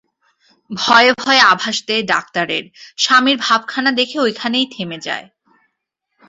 ভয়ে 0.71 1.11
ভয়ে 1.19 1.41
আভাস 1.43 1.77
দেয় 1.87 2.03
ডাক্তারের- 2.03 2.71
স্বামীর 2.97 3.37
ভাবখানা 3.37 3.91
দেখে 3.91 4.17
ঐখানেই 4.19 4.65
থেমে 4.71 4.97
যায়। 4.99 5.25